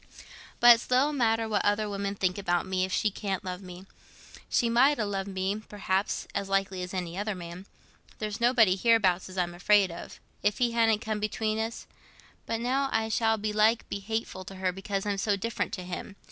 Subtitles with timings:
[0.59, 3.85] But it's little matter what other women think about me, if she can't love me.
[4.49, 9.37] She might ha' loved me, perhaps, as likely as any other man—there's nobody hereabouts as
[9.37, 11.85] I'm afraid of, if he hadn't come between us;
[12.47, 16.15] but now I shall belike be hateful to her because I'm so different to him.